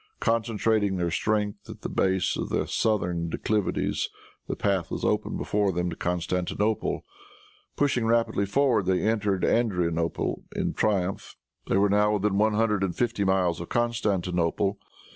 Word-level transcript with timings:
Concentrating 0.19 0.95
their 0.95 1.11
strength 1.11 1.69
at 1.69 1.81
the 1.81 1.87
base 1.87 2.35
of 2.35 2.49
the 2.49 2.65
southern 2.65 3.29
declivities, 3.29 4.09
the 4.47 4.55
path 4.55 4.89
was 4.89 5.05
open 5.05 5.37
before 5.37 5.71
them 5.71 5.91
to 5.91 5.95
Constantinople. 5.95 7.05
Pushing 7.75 8.07
rapidly 8.07 8.47
forward, 8.47 8.87
they 8.87 9.03
entered 9.07 9.45
Adrianople 9.45 10.43
in 10.55 10.73
triumph. 10.73 11.35
They 11.67 11.77
were 11.77 11.87
now 11.87 12.13
within 12.15 12.39
one 12.39 12.53
hundred 12.55 12.83
and 12.83 12.95
fifty 12.95 13.23
miles 13.23 13.61
of 13.61 13.69
Constantinople. 13.69 14.79